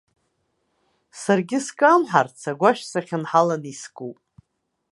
Саргьы 1.21 1.59
скамҳарц, 1.65 2.39
агәашә 2.51 2.83
сахьынҳаланы 2.91 3.67
искуп. 3.73 4.17